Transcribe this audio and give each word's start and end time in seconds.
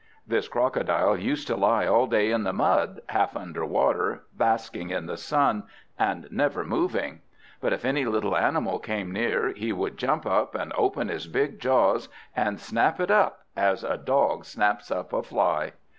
This 0.25 0.47
crocodile 0.47 1.15
used 1.15 1.45
to 1.45 1.55
lie 1.55 1.85
all 1.85 2.07
day 2.07 2.31
in 2.31 2.41
the 2.43 2.51
mud, 2.53 3.01
half 3.09 3.37
under 3.37 3.63
water, 3.63 4.23
basking 4.35 4.89
in 4.89 5.05
the 5.05 5.15
sun, 5.15 5.61
and 5.99 6.27
never 6.31 6.63
moving; 6.63 7.21
but 7.59 7.71
if 7.71 7.85
any 7.85 8.05
little 8.05 8.35
animal 8.35 8.79
came 8.79 9.11
near, 9.11 9.53
he 9.53 9.71
would 9.71 9.97
jump 9.97 10.25
up, 10.25 10.55
and 10.55 10.73
open 10.75 11.07
his 11.07 11.27
big 11.27 11.59
jaws, 11.59 12.09
and 12.35 12.59
snap 12.59 12.99
it 12.99 13.11
up 13.11 13.41
as 13.55 13.83
a 13.83 13.95
dog 13.95 14.43
snaps 14.43 14.89
up 14.89 15.13
a 15.13 15.21
fly. 15.21 15.73